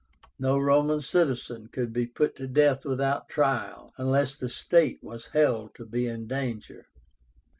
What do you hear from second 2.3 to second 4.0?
to death without trial,